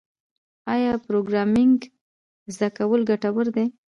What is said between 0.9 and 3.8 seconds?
پروګرامینګ زده کول ګټور دي؟